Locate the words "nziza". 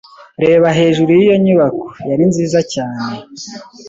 2.29-2.59